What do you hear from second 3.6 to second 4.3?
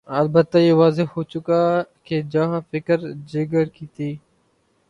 کی تھی۔